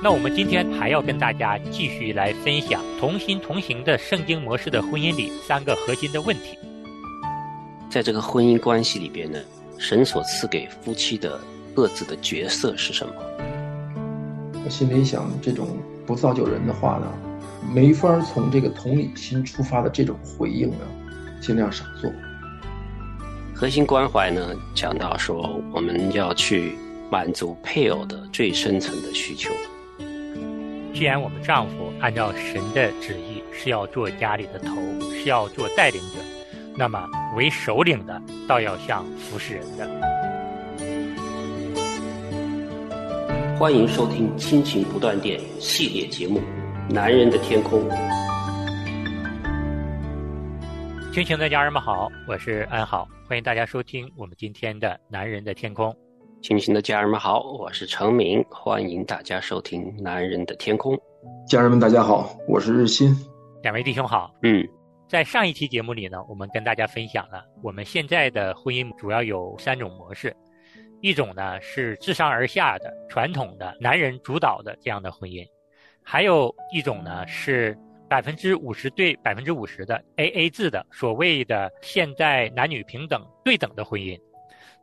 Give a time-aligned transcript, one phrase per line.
[0.00, 6.56] 那我们今天还要跟大家继续来分享同心同行的圣经模式的婚姻里三个核心的问题。
[7.90, 9.40] 在这个婚姻关系里边呢，
[9.76, 11.40] 神所赐给夫妻的
[11.74, 13.12] 各自的角色是什么？
[14.64, 15.76] 我心里想，这种
[16.06, 17.12] 不造就人的话呢，
[17.74, 20.86] 没法从这个同理心出发的这种回应呢，
[21.40, 22.08] 尽量少做。
[23.52, 26.74] 核心关怀呢，讲到说我们要去
[27.10, 29.50] 满足配偶的最深层的需求。
[30.98, 34.74] 既然我们丈夫按照神的旨意是要做家里的头，
[35.12, 36.18] 是要做带领者，
[36.76, 39.88] 那么为首领的倒要像服侍人的。
[43.56, 46.40] 欢迎收听《亲情不断电》系列节目
[46.92, 47.88] 《男人的天空》。
[51.14, 55.92] 亲情的家人们好，我是安好，欢迎大家收听我们今天的《男人的天空》。
[56.40, 60.94] 亲亲的家人们好，我是程明，欢迎大家收听《男人的天空》。
[61.48, 63.14] 家人们大家好，我是日新。
[63.62, 64.32] 两位弟兄好。
[64.42, 64.66] 嗯，
[65.08, 70.34] 在上一期节目里呢，我们跟大家分享了我们现在的婚姻主要有三种模式，
[71.00, 75.44] 一种呢是自上而下的传统的男人主导的这样的婚姻，
[76.02, 77.76] 还有一种呢是
[78.08, 84.16] 百分之五十对百分之五十的 A A 制的所谓的现在男女平等对等的婚姻。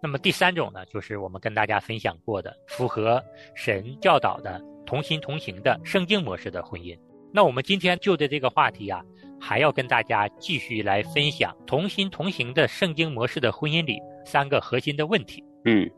[0.01, 3.23] 那么第三种呢，就是我们跟大家分享过的符合
[3.55, 6.97] 神教导的同心同行的圣经模式的婚姻。
[7.33, 9.03] 那我们今天就着这个话题啊，
[9.41, 15.43] 还要跟大家继续来分享同心同行的圣经模式的婚姻里三个核心的问题。
[15.65, 15.89] 嗯，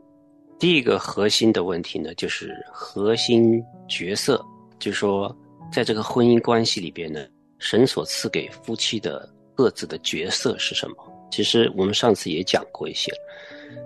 [0.58, 4.44] 第一个核心的问题呢，就是核心角色，
[4.78, 5.36] 就是说
[5.70, 7.24] 在这个婚姻关系里边呢，
[7.58, 10.96] 神所赐给夫妻的各自的角色是什么？
[11.30, 13.12] 其实我们上次也讲过一些。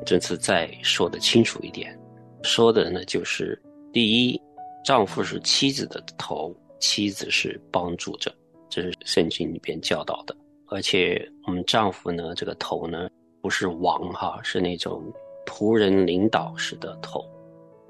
[0.05, 1.99] 这次再说的清楚一点，
[2.43, 3.61] 说的呢就是
[3.93, 4.41] 第一，
[4.85, 8.35] 丈夫是妻子的头，妻子是帮助者，
[8.69, 10.37] 这是圣经里边教导的。
[10.69, 13.09] 而且我们丈夫呢，这个头呢
[13.41, 15.03] 不是王哈，是那种
[15.47, 17.25] 仆人领导式的头，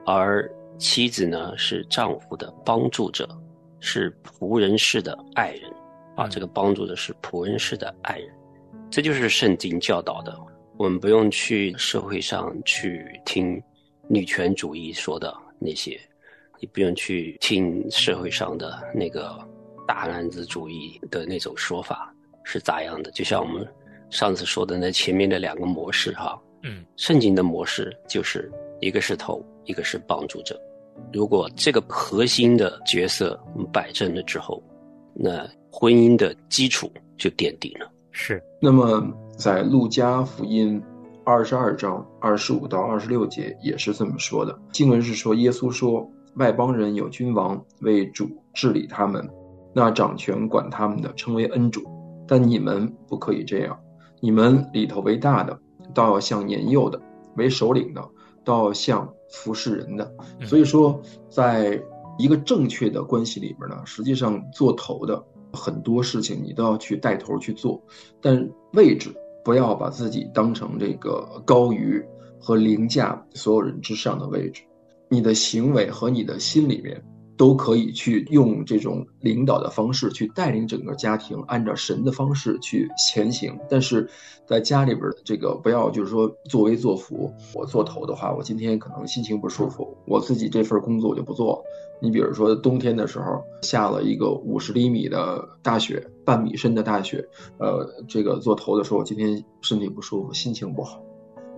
[0.05, 3.29] 而妻子呢是丈夫的帮助者，
[3.81, 5.73] 是仆人式的爱人
[6.17, 6.27] 啊。
[6.29, 8.35] 这个帮助的是仆人式的爱人，
[8.91, 10.37] 这就是圣经教导的。
[10.79, 13.63] 我们不用去社会上去听
[14.09, 16.01] 女权主义说的那些，
[16.61, 19.39] 也不用去听社会上的那个
[19.87, 22.13] 大男子主义的那种说法
[22.43, 23.11] 是咋样的。
[23.13, 23.67] 就像我们
[24.11, 28.51] 上次说的那前面的两个模式哈，嗯，圣经的模式就是
[28.81, 30.61] 一个是头，一个是帮助者。
[31.13, 33.39] 如果这个核心的角色
[33.73, 34.61] 摆正了之后，
[35.15, 37.89] 那婚姻的基础就奠定了。
[38.11, 39.07] 是，那么。
[39.37, 40.81] 在路加福音
[41.25, 44.59] 二十二章二十五到二十六节也是这么说的。
[44.73, 49.29] 经文是说，耶稣说：“外邦人有君王为主治理他们，
[49.75, 51.83] 那掌权管他们的称为恩主。
[52.27, 53.79] 但你们不可以这样，
[54.21, 55.59] 你们里头为大的，
[55.95, 56.99] 倒要像年幼的；
[57.37, 58.09] 为首领的，
[58.45, 60.13] 倒要像服侍人的。”
[60.43, 61.83] 所以说，在
[62.19, 65.23] 一个正确的关系里边呢，实际上做头的
[65.53, 67.83] 很多事情你都要去带头去做，
[68.21, 69.15] 但位置。
[69.45, 72.03] 不要把自己当成这个高于
[72.39, 74.63] 和凌驾所有人之上的位置，
[75.09, 77.03] 你的行为和你的心里面
[77.43, 83.59] 都可以去用这种领导的方式去带领整个家庭，按照神的方式去前行。
[83.69, 84.09] 但是
[84.47, 87.35] 在家里边的这个不要就是说作威作福。
[87.53, 91.61] 我做头的话，我今天可能心情不舒服，我自己这份工作我就不做。
[92.01, 97.29] 你比如说冬天的时候下了一个五十厘米的大雪，半米深的大雪，
[97.59, 101.03] 呃，这个做头的时候，我今天身体不舒服，心情不好。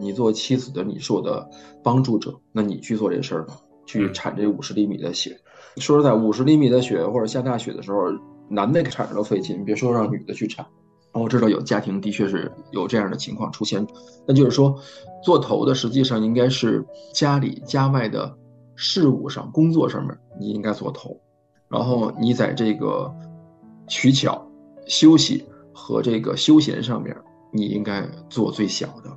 [0.01, 1.47] 你做妻子的，你是我的
[1.83, 5.39] 帮助者，那你去做这事儿吧，去铲这五十厘米的雪。
[5.77, 8.05] 说实在，五十厘米的雪或者下大雪的时候，
[8.49, 10.65] 男的铲都费劲，别说让女的去铲。
[11.13, 13.87] 我知道有家庭的确是有这样的情况出现，
[14.27, 14.75] 那就是说，
[15.23, 18.37] 做头的实际上应该是家里家外的。
[18.77, 21.17] 事务上、工作上面，你应该做头，
[21.69, 23.09] 然后你在这个
[23.87, 24.45] 取巧、
[24.89, 27.17] 休息和这个休闲上面，
[27.53, 29.17] 你应该做最小的。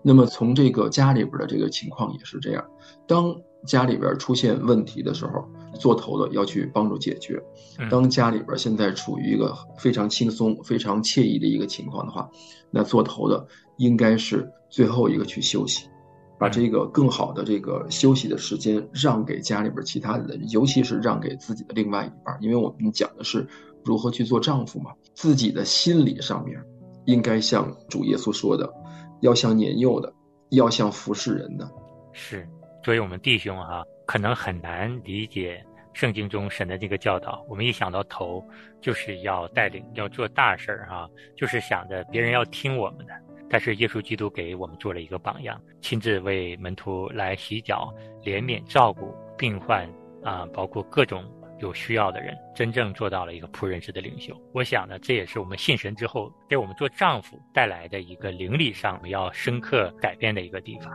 [0.00, 2.64] 那么从这个家里边的这个情况也是这样，
[3.06, 3.36] 当
[3.66, 5.44] 家里边出现问题的时候，
[5.74, 7.38] 做头的要去帮助解决；
[7.90, 12.28] 当家里边现在处于一个非常轻松、非常惬意的一个情况的话，
[12.70, 13.46] 那做头的
[13.78, 15.88] 应该是最后一个去休息。
[16.36, 23.46] 把这个更好的这个休息的时间让给家里边其他的人，尤其是让给自己的另外一半，因为我们讲的是
[23.84, 24.90] 如何去做丈夫嘛。
[25.14, 26.60] 自己的心理上面，
[27.06, 28.68] 应该像主耶稣说的，
[29.20, 30.12] 要像年幼的，
[30.50, 31.70] 要像服侍人的。
[32.12, 32.46] 是，
[32.84, 35.64] 作为我们弟兄哈，可能很难理解
[35.94, 38.46] 圣经中神的这个教导，我们一想到头，
[38.78, 43.14] 就是要带领，要做大事儿啊，就是想着别人要听我们的。
[43.48, 47.90] 但是耶稣基督给我们做了一个榜样，亲自为门徒来洗脚、
[48.22, 49.88] 怜悯、照顾病患
[50.22, 51.24] 啊，包括各种
[51.60, 54.38] 有需要的人，真正做到了一个仆人式的领袖。
[54.52, 60.92] 我想呢，这也是我们信神之后给我们做丈夫带来的一个灵力上要深刻改变的一个地方。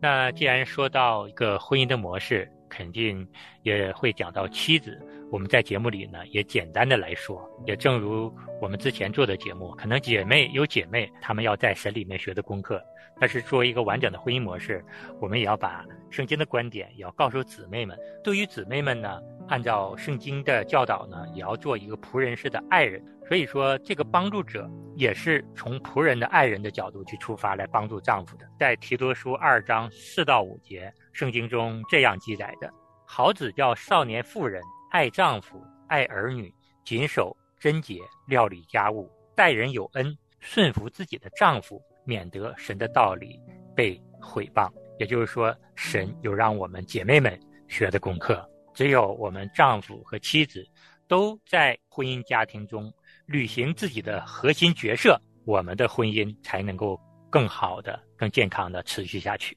[0.00, 3.26] 那既然说到一个婚姻的模式，肯定
[3.62, 5.00] 也会讲到妻子。
[5.30, 12.82] 我们在节目里呢，也简单的来说，也正如我们之前做的节目，可能姐妹有姐妹，她们要在神里面学的功课。
[13.20, 14.82] 但是作为一个完整的婚姻模式，
[15.20, 17.98] 我们也要把圣经的观点也要告诉姊妹们。
[18.22, 23.04] 对于姊妹们呢，按照圣经的教导呢，也要做一个仆人式的爱人。
[23.26, 28.46] 所以说，这个帮助者也是从仆人的爱人的角度去出发来帮助丈夫的。
[28.58, 32.72] 在提多书二章四到五节，圣经中这样记载的：
[33.04, 34.62] 好子叫少年妇人。
[34.90, 36.52] 爱丈夫，爱儿女，
[36.84, 43.38] 谨守贞洁，料理家务，待人有恩，顺服自己的丈夫，免得神的道理
[43.76, 44.70] 被毁谤。
[44.98, 47.38] 也就是说，神有让我们姐妹们
[47.68, 48.48] 学的功课。
[48.74, 50.64] 只有我们丈夫和妻子
[51.06, 52.92] 都在婚姻家庭中
[53.26, 56.98] 履行自己的核心角色，我们的婚姻才能够
[57.28, 59.56] 更好的、更健康的持续下去。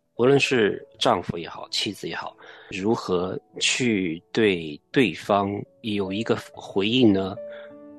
[0.17, 2.35] 无论是丈夫也好，妻子也好，
[2.69, 7.35] 如何去对对方有一个回应呢？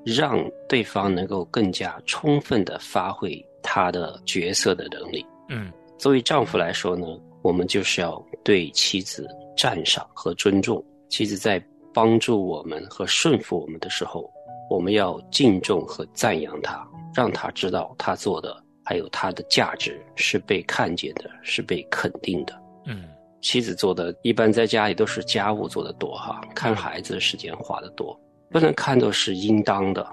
[0.04, 5.24] 让对方能够更加充分的发挥他的角色的能力。
[5.48, 7.06] 嗯，作为丈夫来说呢，
[7.40, 10.84] 我们就是要对妻子赞赏和尊重。
[11.08, 11.64] 妻子在
[11.94, 14.28] 帮助我们和顺服我们的时候，
[14.68, 18.60] 我们要敬重和赞扬她，让她知道她做的。
[18.84, 22.62] 还有他的价值是被看见的，是被肯定的。
[22.86, 23.04] 嗯，
[23.40, 28.18] 妻子做的一般在家里都是家务做的多哈，看孩子的时间花的多，
[28.50, 30.06] 不能看作是应当的，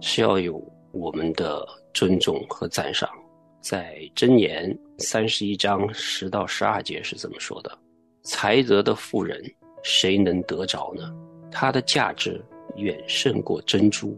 [0.00, 0.62] 是要有
[0.92, 3.08] 我们的尊重和赞赏。
[3.60, 7.78] 在箴言三十一章十到十二节是怎么说的：
[8.22, 9.42] 才德的妇人，
[9.82, 11.12] 谁能得着呢？
[11.50, 12.44] 她的价值
[12.76, 14.16] 远胜过珍珠，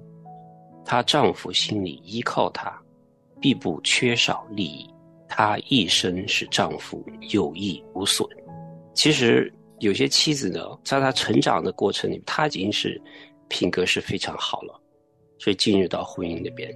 [0.85, 2.79] 她丈夫心里依靠她。
[3.41, 4.91] 必不缺少利益，
[5.29, 8.29] 她一生使丈夫有益无损。
[8.95, 13.01] 其实有些妻子呢，在她成长的过程里，她已经是
[13.49, 14.81] 品格是非常好了，
[15.39, 16.69] 所以进入到婚姻里边。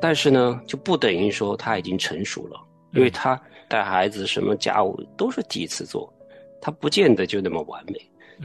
[0.00, 2.58] 但是呢，就不等于说她已经成熟了，
[2.92, 6.12] 因为她带孩子什么家务都是第一次做，
[6.60, 7.94] 她不见得就那么完美。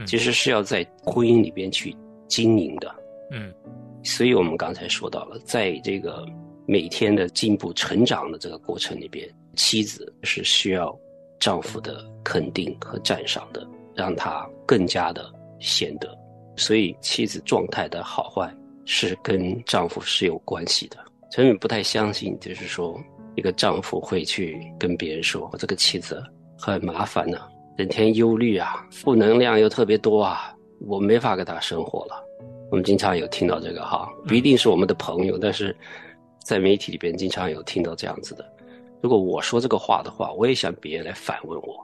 [0.06, 1.94] 其实是要在婚姻里边去
[2.26, 2.94] 经营的。
[3.30, 3.52] 嗯，
[4.02, 6.26] 所以我们刚才说到了，在这个。
[6.66, 10.96] 每天的进步、成长的这个过程里边，妻子是需要
[11.40, 16.16] 丈夫的肯定和赞赏的，让他更加的显得。
[16.56, 18.54] 所以，妻子状态的好坏
[18.84, 20.96] 是跟丈夫是有关系的。
[21.30, 22.98] 陈敏不太相信，就是说
[23.34, 26.22] 一个丈夫会去跟别人说：“我这个妻子
[26.58, 27.40] 很麻烦呢，
[27.76, 30.54] 整天忧虑啊，负能量又特别多啊，
[30.86, 32.22] 我没法跟她生活了。”
[32.70, 35.76] 我们经常有听到这个哈，不一定是我们的朋友，但是。
[36.44, 38.44] 在媒体里边，经常有听到这样子的。
[39.00, 41.76] 如果我说这个话的话，我也想别人来反问我：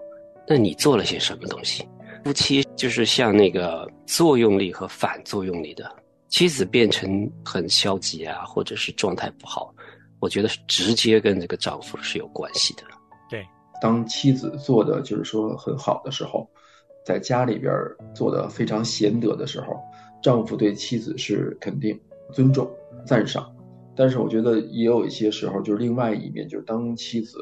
[0.47, 1.87] 那你做了些什么东西？
[2.25, 5.91] 夫妻就是像那个作用力和反作用力的。
[6.29, 9.75] 妻子变成很消极啊，或者是状态不好，
[10.21, 12.83] 我觉得是直接跟这个丈夫是有关系的。
[13.31, 13.47] 对，
[13.81, 16.47] 当妻子做的就是说很好的时候，
[17.03, 17.73] 在家里边
[18.15, 19.81] 做的非常贤德的时候，
[20.23, 21.99] 丈夫对妻子是肯定、
[22.31, 22.71] 尊重、
[23.07, 23.51] 赞赏。
[23.99, 27.37] 但是我觉得也有一些时候，就是另外一面，就是当妻子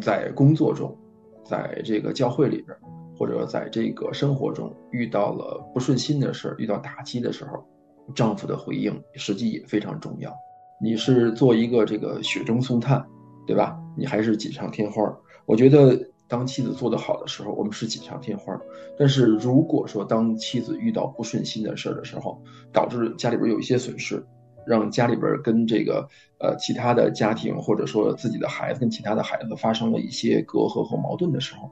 [0.00, 0.96] 在工作中，
[1.44, 2.78] 在这个教会里边，
[3.18, 7.66] 或者在这个生活中遇到了不顺心的事儿，遇到打击的时候，
[8.14, 10.32] 丈夫的回应实际也非常重要。
[10.80, 13.04] 你是做一个这个雪中送炭，
[13.44, 13.76] 对吧？
[13.98, 15.02] 你还是锦上添花。
[15.46, 15.98] 我觉得
[16.28, 18.56] 当妻子做得好的时候，我们是锦上添花。
[18.96, 22.40] 但是如果说当妻子遇到不顺心的事儿的时候，
[22.72, 24.24] 导致家里边有一些损失。
[24.66, 26.06] 让家里边跟这个
[26.38, 31.70] 呃其他的家庭，或者说自己的孩子跟其他的孩子发生了一些隔阂和矛盾的时候，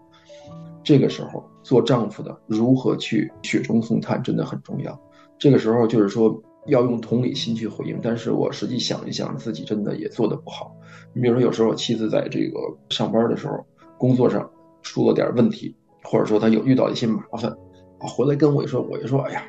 [0.82, 4.98] 这个时候做丈夫的如何去雪中送炭，真的很重要。
[5.38, 10.74] 这个时候就是说要用同理心去回应，但是我实际想一想，自己真的也做得不好。
[11.14, 13.64] 你比如说，有时候妻子在这个上班的时候，
[13.98, 14.50] 工作上
[14.82, 17.50] 出了点问题，或者说她有遇到一些麻烦，
[17.98, 19.42] 啊，回来跟我一说，我就说，哎呀，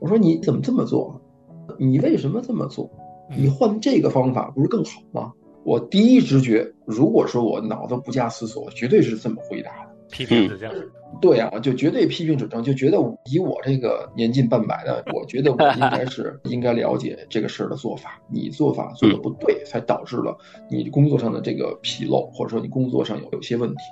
[0.00, 1.20] 我说你怎么这么做？
[1.78, 2.90] 你为什么这么做？
[3.36, 5.32] 你换这个方法不是更好吗？
[5.64, 9.96] 我第一直觉，如果说我脑子不加思索，绝对是这么回答的。
[10.08, 10.72] 批评指正，
[11.20, 18.22] 对啊，就绝对批评指正，就觉得以我这个年近半百的，我觉得我应该是应该了解这个事儿的做法。
[18.30, 20.38] 你做法做的不对，才导致了
[20.70, 23.82] 你工作上的这个纰漏，或者说你工作上有有些问题。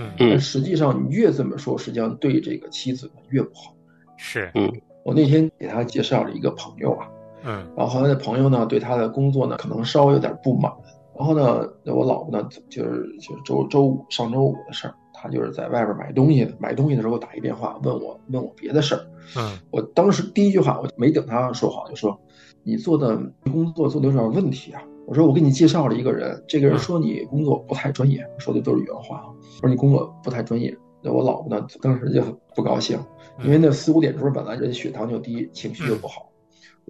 [0.00, 3.72] 嗯，但实际上你越这么说，实际上对这个妻子越不好。
[4.16, 4.68] 是，嗯，
[5.04, 7.06] 我那天给他介绍了一个朋友啊，
[7.44, 10.72] 嗯，然后后来那朋友呢，对他的工作呢，可能稍微有点不满。
[11.16, 19.00] 然后呢，我老婆呢，就是就是周周五上周五的事儿，她就是在外边买东西，买东西的时候打一电话问我问我别的事儿。
[19.36, 22.18] 嗯，我当时第一句话我没等他说好，就说
[22.62, 24.82] 你做的工作做的有点问题啊。
[25.06, 29.24] 我说我给你介绍了一个人，这个人说你工作不太专业，说的都是原话
[29.60, 32.22] 说你工作不太专业，那我老婆呢当时就
[32.54, 32.98] 不高兴，
[33.44, 36.29] 因为那四五点钟本来人血糖就低，情绪就不好。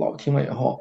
[0.01, 0.81] 老婆听了以后，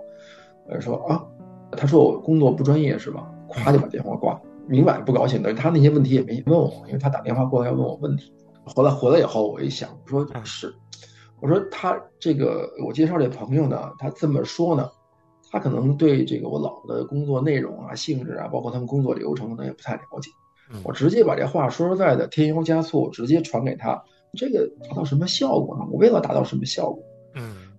[0.67, 1.23] 呃说啊，
[1.71, 3.29] 他说我工作不专业是吧？
[3.49, 5.53] 咵就把电话挂了，明摆不高兴的。
[5.53, 8.31] 他那些问题也没问我，因为他打电话过来要问我问题。
[8.63, 10.71] 后来回来以后，我一想，我说是，
[11.41, 14.87] 我说他这个我介绍这朋友呢，他这么说呢，
[15.51, 20.29] 他可能对这个我老婆的工作内容啊、性质啊，包括他们工作流程可能也不太了解。
[20.83, 23.99] 我直接把这话说实在的，添油加醋，直接传给他，
[24.37, 25.87] 这个达到什么效果呢？
[25.91, 27.03] 我为了达到什么效果？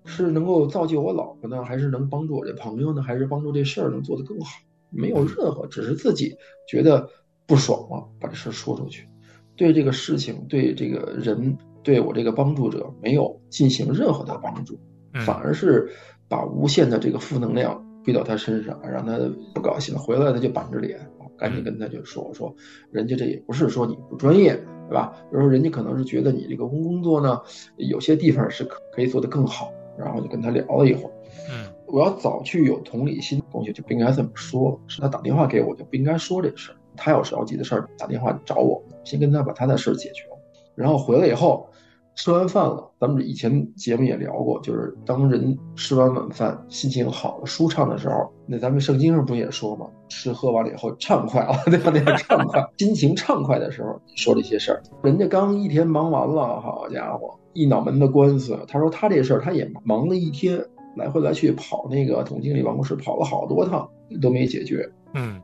[0.04, 4.61] 嗯，是能够造就我老婆呢，还是能帮助我这朋友呢，还是帮助这事儿能做得更好？
[4.92, 7.09] 没有任何，只是自己觉得
[7.47, 9.09] 不爽了，把这事说出去，
[9.54, 14.76] 对这个事情、对这个人、对我这个帮助者没有进行任何的帮助，
[15.25, 15.88] 反而是
[16.28, 19.16] 把无限的这个负能量归到他身上，让他
[19.54, 19.97] 不高兴。
[19.97, 20.99] 回来他就板着脸，
[21.38, 22.52] 赶紧跟他就说：“我说，
[22.90, 24.54] 人家这也不是说你不专业，
[24.88, 25.12] 对吧？
[25.30, 27.40] 比如说人家可能是觉得你这个工作呢，
[27.76, 31.12] 有些地方是可可以做得更好。”然后就跟他聊了一会儿。
[31.50, 31.73] 嗯。
[31.87, 34.80] 我要早去有同理心，东西就不应该这么说。
[34.87, 36.76] 是他打电话给我，就不应该说这事儿。
[36.97, 40.38] 他要是着急的事儿，打电话找我，先跟他把他的事儿解决了。
[40.76, 41.69] 然后回来以后，
[42.14, 49.88] 吃完饭了，咱们以前节目也聊过，就是当人吃完晚饭，心情好了、舒畅的时候，那咱们圣经上不也说吗？
[50.09, 51.90] 吃喝完了以后畅快了， 对吧？
[51.92, 54.83] 那个畅快，心情畅快的时候，说这些事儿。
[55.02, 58.59] 人家刚一天忙完了，好家伙，一脑门的官司。
[58.66, 60.64] 他说他这事儿他也忙了一天。
[60.97, 63.88] 来回来去跑那个总经理办公室，跑了好多趟
[64.21, 64.90] 都没解决。
[65.14, 65.40] 嗯，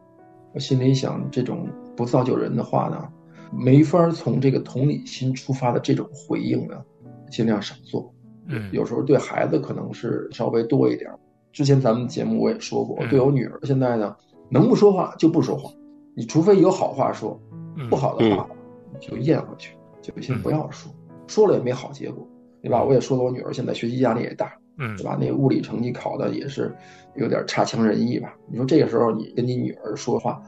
[0.52, 3.08] 我心里想，这种不造就人的话呢，
[3.52, 6.74] 没法从这个同理心出发的这种回应呢，
[7.30, 8.12] 尽量少做。
[8.48, 11.08] 嗯，有时候对孩子可能是稍微多一点。
[11.52, 14.16] 之前咱们节目我也说过，对我女儿现在呢，
[14.50, 15.70] 能不说话就不说话，
[16.16, 17.40] 你除非有好话说，
[17.88, 18.48] 不好的话
[19.00, 20.92] 就咽回去，就先不要说，
[21.26, 22.26] 说了也没好结果，
[22.62, 22.82] 对吧？
[22.82, 24.52] 我也说了，我女儿现在学习压力也大。
[24.78, 25.16] 嗯，对吧？
[25.18, 26.70] 那物理成绩考的也是
[27.14, 28.34] 有点差强人意吧？
[28.46, 30.38] 你说这个时候你跟你女儿说话，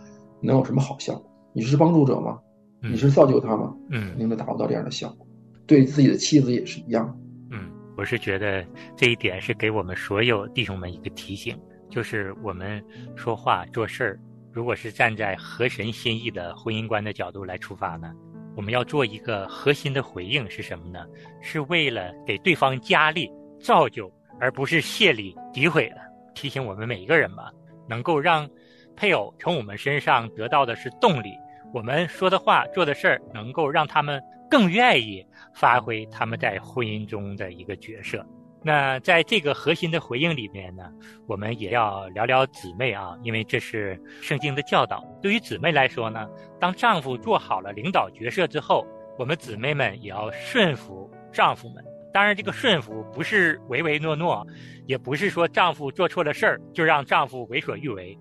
[0.43, 1.31] 能有什么好效果？
[1.55, 2.39] 你是帮助者吗？
[2.83, 3.75] 你是造就她吗？
[3.89, 5.27] 嗯，肯定都达不到这样的效果。
[5.67, 7.19] 对自己的妻子也是一样。
[7.51, 8.63] 嗯，我是觉得
[8.95, 11.59] 这一点是给我们所有弟兄们一个提醒，
[11.89, 12.85] 就是我们
[13.17, 14.21] 说话做事儿，
[14.53, 18.13] 如果是站在合神心意的婚姻观的角度来出发呢，
[18.59, 21.07] 我们要做一个核心的回应是什么呢？
[21.41, 24.13] 是为了给对方加力、造就。
[24.41, 25.97] 而不是谢礼诋毁了，
[26.35, 27.53] 提醒我们每一个人吧，
[27.89, 28.49] 能够让
[28.97, 31.31] 配偶从我们身上得到的是动力。
[31.73, 35.25] 我们说的话、做的事儿，能够让他们更愿意
[35.55, 38.25] 发挥他们在婚姻中的一个角色。
[38.63, 40.91] 那在这个核心的回应里面呢，
[41.27, 45.05] 我们也要聊聊姊妹啊，因为这是圣经的教导。
[45.23, 48.87] 对于姊妹来说呢，当丈夫做好了领导角色之后，
[49.17, 51.85] 我们姊妹们也要顺服丈夫们。
[52.13, 54.45] 当然，这个顺服不是唯唯诺诺，
[54.87, 58.19] 也不是说丈夫做错了事儿就让丈夫为所欲为，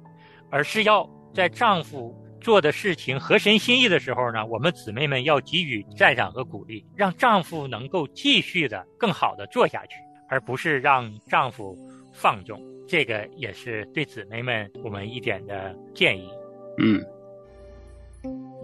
[0.52, 9.96] 而是要在丈夫做的事情合神心意的时候呢，我们姊妹们要给予赞赏和鼓励，让丈夫能够继续的更好的做下去，
[10.30, 11.78] 而不是让丈夫
[12.14, 12.62] 放纵。
[12.88, 16.30] 这个也是对姊妹们我们一点的建议。
[16.78, 17.04] 嗯。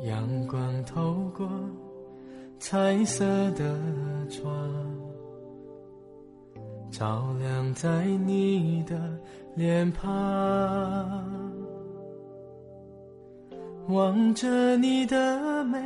[0.06, 1.50] 阳光透过
[2.60, 3.78] 彩色的
[4.30, 4.50] 窗。
[6.92, 8.96] 照亮在你的
[9.56, 10.12] 脸庞，
[13.88, 15.82] 望着你的美，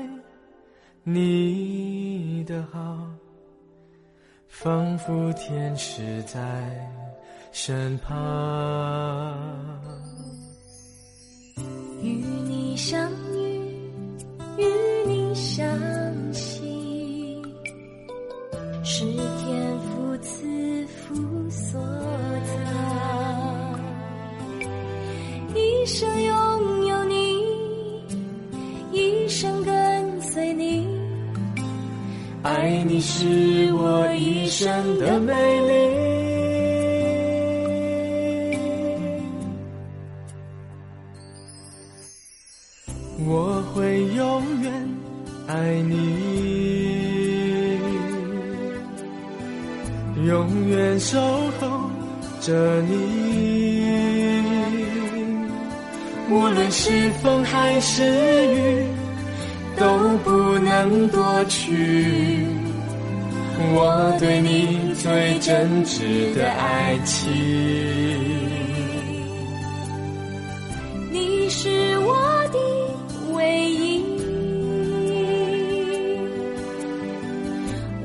[1.04, 3.08] 你的好，
[4.60, 6.40] 仿佛天使在
[7.52, 8.18] 身旁。
[12.02, 12.10] 与
[12.50, 13.62] 你相遇，
[14.58, 14.66] 与
[15.06, 15.64] 你相
[16.34, 17.40] 惜，
[18.84, 21.80] 是天父赐福所
[22.44, 23.80] 藏。
[25.54, 26.47] 一生拥有
[32.48, 35.74] 爱你是我一生的美丽。
[43.25, 44.72] 我会永远
[45.48, 45.98] 爱你，
[50.25, 51.20] 永远守
[51.60, 51.68] 候
[52.39, 53.84] 着你。
[56.30, 58.04] 无论是风还是
[58.56, 58.88] 雨，
[59.80, 62.48] 都不能夺去
[63.76, 67.32] 我对你最真挚的爱情。
[71.12, 71.70] 你是
[72.00, 72.16] 我
[72.52, 72.60] 的
[73.34, 74.04] 唯一，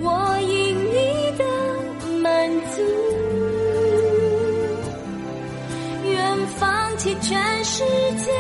[0.01, 1.45] 我因你的
[2.23, 2.83] 满足，
[6.11, 7.83] 愿放弃全世
[8.17, 8.31] 界，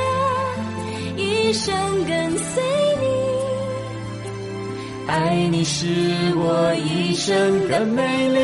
[1.17, 1.75] 一生
[2.05, 2.72] 跟随。
[5.07, 5.87] 爱你是
[6.37, 8.39] 我一生的美丽，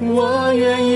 [0.00, 0.90] 我愿意。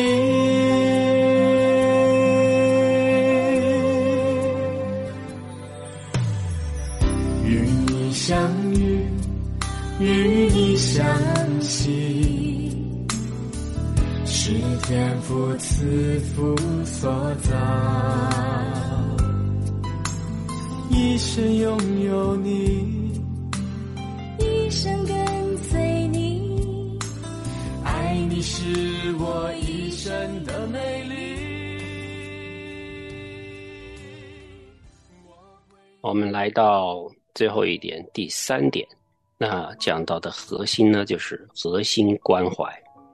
[7.45, 7.51] 与
[7.89, 8.39] 你相
[8.75, 9.05] 遇，
[9.99, 11.05] 与你相
[11.61, 12.77] 惜，
[14.25, 14.53] 是
[14.85, 17.11] 天父赐福所
[17.43, 17.51] 造。
[36.11, 38.85] 我们来到最后一点，第三点，
[39.39, 42.69] 那讲到的核心呢，就是核心关怀。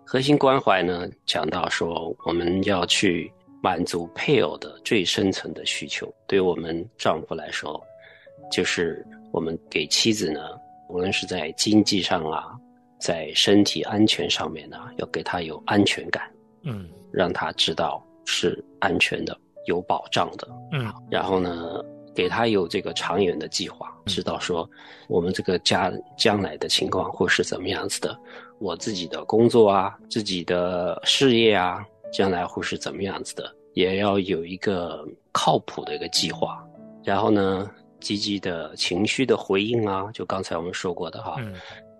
[0.06, 3.30] 核心关怀呢，讲到说我们要去
[3.62, 6.10] 满足配偶的最深层的需求。
[6.26, 7.78] 对我们丈夫来说，
[8.50, 10.40] 就是我们给妻子呢，
[10.88, 12.56] 无论是在经济上啊，
[12.98, 16.32] 在身体安全上面呢，要给她有安全感，
[16.62, 20.48] 嗯让她知道是安全的、有保障的。
[20.72, 21.84] 嗯然后呢，
[22.16, 24.68] 给他有这个长远的计划，知道说
[25.06, 28.18] 我们这个家将来的情况会是怎么样子的，
[28.58, 36.66] 我自己的工作啊，自己的事业啊，将来会是怎么样子的，也要有一个靠谱的一个计划。
[37.04, 41.54] 然后呢，积极的情绪的回应啊，就刚才我们说过的哈，嗯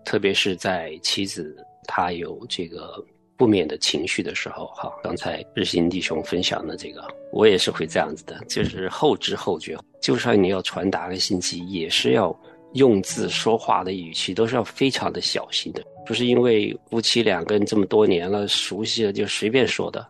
[0.04, 3.04] 特别是在妻子她有这个
[3.38, 9.76] 负面的情绪的时候，哈，刚才日新弟兄分享的这个，我也是会这样子的，就是后知后觉。
[10.00, 12.34] 就算你要传达个信息，也是要
[12.74, 20.00] 用字说话的语气都是要非常的小心的，不是因为夫妻两个人这么多年了熟悉了就随便说的，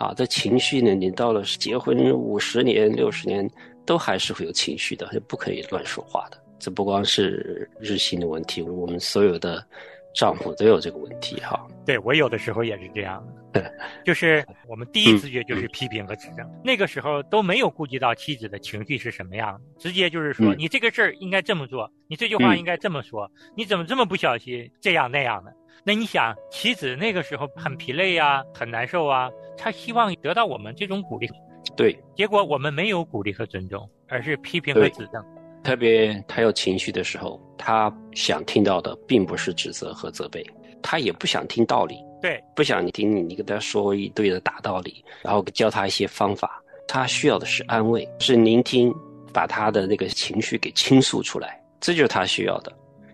[0.00, 3.48] 啊，这情绪呢，你到了结婚五十年、六十年，
[3.86, 6.38] 都还是会有情绪的，就不可以乱说话的。
[6.58, 9.64] 这不光是日新的问题，我们所有的
[10.14, 11.66] 丈夫都有这个问题哈。
[11.84, 13.72] 对我有的时候也是这样的，
[14.04, 25.52] 就是我们第一直觉就是批评和指正，那个时候都没有顾及到妻子的情绪是什么样的，直接就是说、嗯你这个事儿应该这么做，你这句话嗯应该这么说，你怎么这么不小心这样那样的？
[25.84, 31.30] 那你想，妻子那个时候很疲累啊，很难受啊，她希望得到我们这种鼓励，
[31.74, 35.24] 对，结果我们没有鼓励和尊重，而是批评和指正。
[35.62, 40.44] 特别他有情绪的时候，他想听到的并不是指责和责备，
[40.82, 48.94] 他也不想听道理，对，不想你听你你跟他说一堆的大道理，然后教他一些方法，他需要的是安慰，是聆听，
[49.32, 52.72] 把他的那个情绪给倾诉出来，这就是他需要的。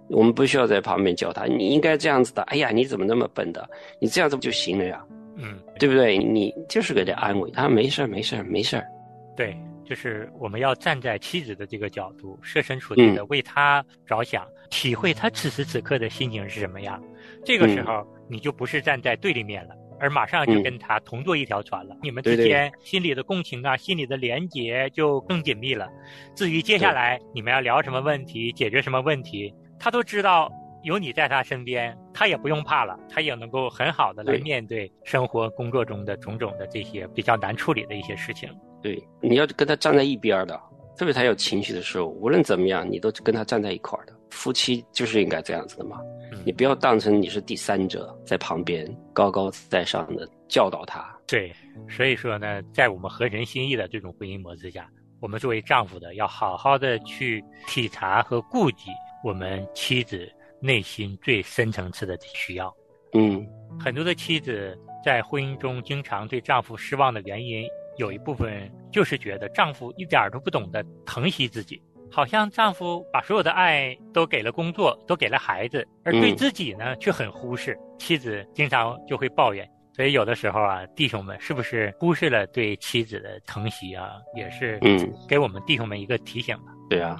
[0.08, 2.42] 我们不需要在旁边教他，你应该这样子的。
[2.42, 3.66] 哎呀，你怎么那么笨的？
[3.98, 5.02] 你这样子不就行了呀？
[5.36, 6.18] 嗯，对不对？
[6.18, 8.86] 你就是给他安慰，他没事儿，没事儿，没事儿。
[9.34, 17.02] 对，就是我们要站在妻子的这个角度，设身处地的为她着想，体会她此时此刻的心情是什么样。
[17.44, 21.96] 这个时候，你就不是站在对立面了，而马上就嗯跟她同坐一条船了。
[22.02, 25.88] 你们之间心里的共情啊，心里的连结就更紧密了。
[26.34, 30.50] 至于接下来你们要聊什么问题，解决什么问题，他都知道。
[30.84, 38.48] 有你在他身边，他也不用怕了，他也能够很好的来面对生活、工作中的种种的这些比较难处理的一些事情。
[38.80, 40.58] 对，你要跟他站在一边儿的，
[40.96, 44.14] 特别他有情绪的时候，无论怎么样，你都跟他站在一块儿的。
[44.30, 46.00] 夫妻就是应该这样子的嘛，
[46.32, 51.04] 嗯你不要当成你是第三者，在旁边高高在上的教导他。
[51.26, 51.52] 对，
[51.88, 54.88] 所以说呢，在我们合人心意的这种婚姻模式下，
[55.20, 58.90] 我们作为丈夫的要好好的去体察和顾及
[59.22, 60.28] 我们妻子
[60.64, 62.74] 内心最深层次的需要。
[63.12, 63.46] 嗯
[63.78, 67.66] 很多的妻子在婚姻中经常对丈夫失望的原因，
[67.98, 77.78] 有一部分就是觉得丈夫一点儿都不懂得疼惜自己，好像丈夫把所有的爱都给了工作，都给了孩子，而对嗯自己呢却很忽视。
[77.98, 84.12] 妻子经常就会抱怨，所以有的时候啊，弟兄们是不是忽视了对妻子的疼惜啊？
[84.34, 86.72] 也是嗯，给我们弟兄们一个提醒吧。
[86.88, 87.16] 对啊，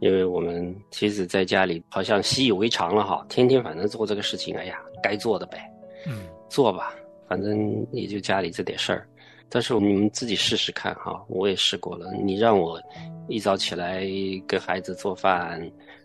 [0.00, 5.58] 因为我们妻子在家里好像习以为常了哈，天天反正做这个事情，哎呀，该做的呗，
[6.06, 6.94] 嗯，做吧，
[7.28, 9.08] 反正也就家里这点事儿。
[9.50, 12.12] 但是你们自己试试看哈，我也试过了。
[12.22, 12.80] 你让我
[13.28, 14.06] 一早起来
[14.46, 15.58] 给孩子做饭，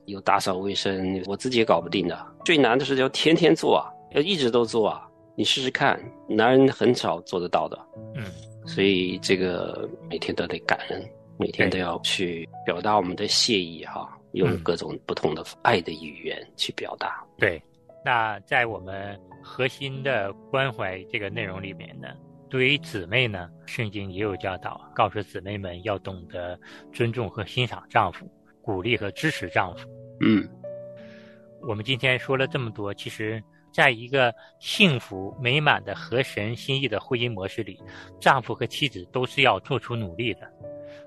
[0.06, 2.18] 又打扫卫生，我自己也搞不定的。
[2.46, 5.06] 最难的是要天天做啊，要一直都做啊。
[5.36, 7.78] 你试试看，男人很少做得到的。
[8.16, 8.24] 嗯，
[8.66, 11.04] 所以这个每天都得感恩，
[11.44, 17.22] 每天都要去表达我们的谢意哈，用嗯各种不同的爱的语言去表达。
[17.38, 17.62] 对。
[18.06, 22.08] 那在我们核心的关怀这个内容里面呢，
[22.50, 26.58] 对于姊妹呢，圣经也有教导，告诉姊妹们要懂得
[26.94, 28.26] 尊重和欣赏丈夫，
[28.62, 29.86] 鼓励和支持丈夫。
[30.22, 30.48] 嗯
[31.62, 33.42] 我们今天说了这么多，其实
[33.74, 37.78] 在一个幸福美满的合神心意的婚姻模式里，
[38.20, 40.42] 丈夫和妻子都是要做出努力的。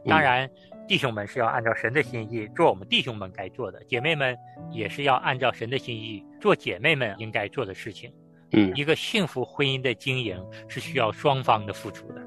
[0.07, 0.49] 当然，
[0.87, 4.37] 弟兄们是要按照神的心意做我们弟兄们该做的，姐妹们
[4.71, 8.13] 也是要按照神的心意做姐妹们应该做的事情。
[8.53, 12.23] 嗯一个幸福婚姻的经营是需要双方的付出的。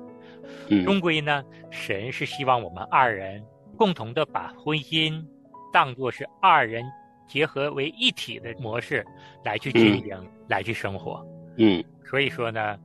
[0.68, 3.42] 嗯终归呢，神是希望我们二人
[3.78, 5.26] 共同的把婚姻
[5.72, 6.84] 当作是二人
[7.28, 9.06] 结合为一体的模式
[9.46, 11.26] 来去经营，来去生活。
[11.58, 12.78] 嗯所以说呢，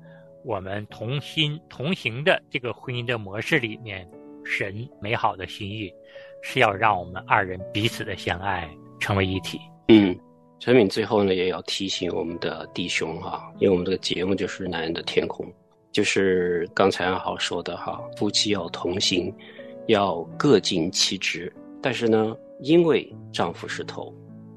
[0.45, 4.09] 我们同心同行的这个婚姻的模式里面，
[4.45, 5.93] 神美好的心意
[6.43, 8.69] 是要让我们二人彼此的相爱，
[9.01, 9.59] 成为一体。
[9.89, 10.17] 嗯。
[10.61, 15.45] 陈敏最后呢，也要提醒我们的弟兄哈，因为我们这个节目就是男人的天空，
[15.93, 19.31] 就是刚才安豪说的哈，夫妻要同心，
[19.89, 21.53] 要各尽其职。
[21.83, 24.15] 但是呢，因为丈夫是头，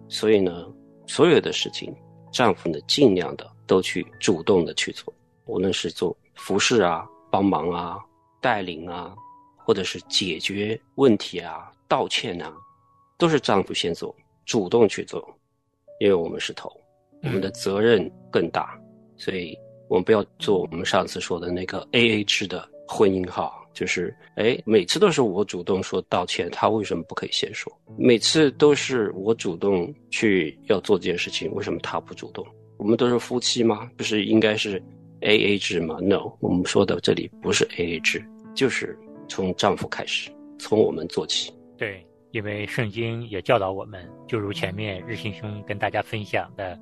[0.08, 0.66] 所以呢，
[1.08, 1.94] 所有的事情，
[2.32, 5.14] 丈夫呢尽量的都去主动的去做，
[5.46, 7.98] 无论是做服侍啊、帮忙啊、
[8.40, 9.14] 带领啊，
[9.68, 12.54] 或者是解决问题啊、道歉啊，
[13.18, 15.22] 都是丈夫先做，主动去做，
[16.00, 16.72] 因为我们是头，
[17.24, 18.80] 我们的责任更大，
[19.18, 19.54] 所以
[19.90, 23.52] 我们不要做我们上次说的那个 A A 制的婚姻哈。
[23.74, 27.72] 就是，哎，每次都是我主动说道歉，他为什么不可以先说？
[27.98, 32.44] 每次都是我主动去要做这件事情，为什么他不主动？
[32.78, 33.92] 我们都是夫妻吗？
[33.98, 34.82] 不是应该是
[35.20, 38.26] A A 制吗？No，我们说的这里不是 A A 制，
[38.56, 41.54] 就是从丈夫开始，从我们做起。
[41.78, 46.76] 对，因为圣经也教导我们，就如前面日新兄跟大家分享的《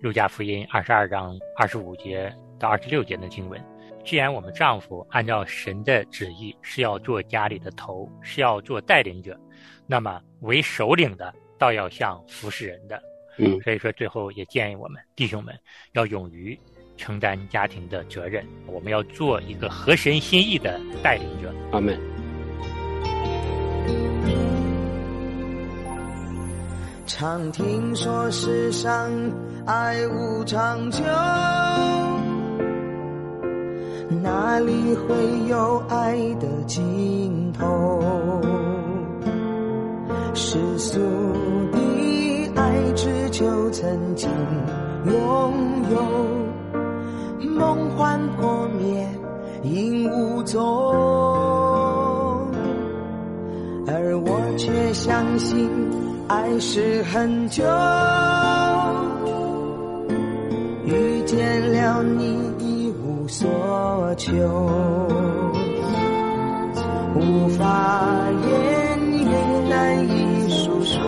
[0.00, 3.62] 路加福音》二十二章二十五节到二十六节的经文。
[4.04, 9.38] 既然我们丈夫按照神的旨意是要做家里的头，是要做带领者，
[9.86, 13.02] 那么为首领的倒要像服侍人的。
[13.40, 15.54] 嗯所以说，最后也建议我们弟兄们
[15.92, 16.58] 要勇于
[16.98, 21.50] 承担家庭的责任，我们要做一个合神心意的带领者。
[21.70, 21.98] 阿门。
[27.06, 29.10] 常听说世上
[29.64, 31.02] 爱无长久，
[34.22, 35.14] 哪里会
[35.48, 38.42] 有爱的尽头？
[40.34, 41.00] 世俗
[41.72, 41.78] 的
[42.54, 44.28] 爱只求曾经
[45.06, 45.52] 拥
[45.90, 45.98] 有，
[47.58, 49.04] 梦幻破灭，
[49.64, 50.62] 影无踪。
[53.88, 55.68] 而我却相信
[56.28, 57.64] 爱是很久，
[60.84, 63.48] 遇见了你一无所
[64.16, 64.32] 求，
[67.16, 69.26] 无法言语，
[69.68, 71.00] 难以诉说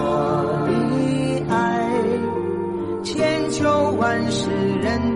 [0.67, 0.73] 的
[1.49, 2.03] 爱，
[3.05, 4.49] 千秋万世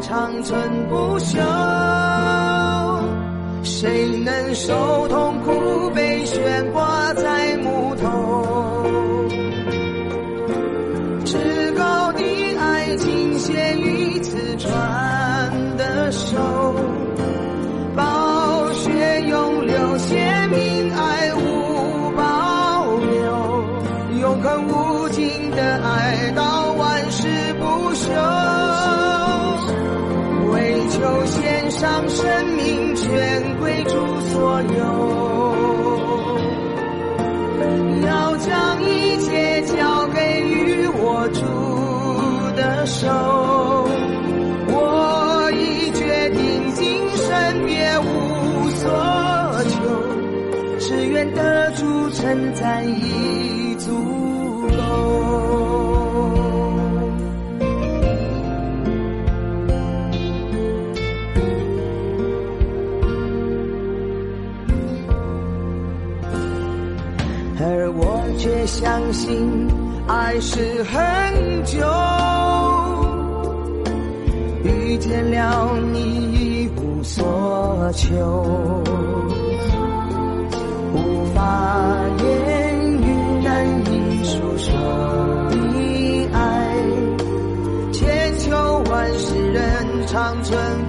[0.07, 1.39] 长存不朽。
[3.63, 6.84] 谁能受痛苦被悬挂
[31.85, 33.91] 上生命全归主
[34.31, 35.55] 所有，
[38.07, 41.43] 要将一切交给予我主
[42.57, 43.07] 的手。
[44.69, 48.89] 我已决定今生别无所
[49.69, 49.77] 求，
[50.79, 53.93] 只愿得主称赞已足
[54.71, 55.24] 够。
[68.67, 69.69] 相信
[70.07, 71.79] 爱是很久，
[74.65, 76.01] 遇见了你
[76.33, 78.83] 一无所求，
[80.95, 82.25] 无法言
[83.01, 83.05] 语
[83.43, 84.73] 难以诉说
[85.51, 85.57] 的
[86.33, 86.75] 爱，
[87.93, 90.84] 千秋万世人长存。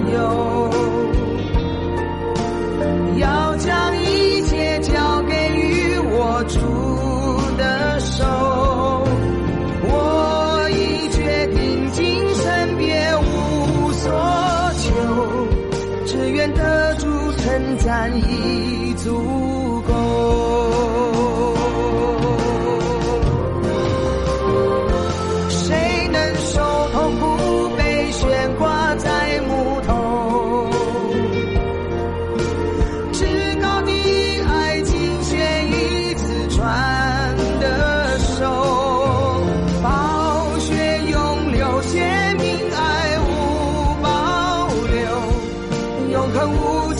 [0.00, 0.53] 主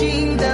[0.04, 0.53] 无尽的